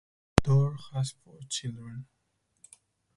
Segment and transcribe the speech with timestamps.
[0.43, 2.07] Dorr has four children.